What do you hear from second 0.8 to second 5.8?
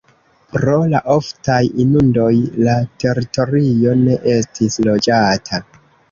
la oftaj inundoj la teritorio ne estis loĝata.